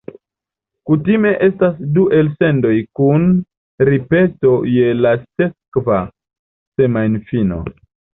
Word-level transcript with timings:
Kutime 0.89 1.33
estas 1.47 1.75
du 1.97 2.05
elsendoj 2.19 2.71
kun 2.99 3.27
ripeto 3.89 4.55
je 4.77 4.87
la 5.07 5.11
sekva 5.43 5.99
semajnfino. 6.81 7.61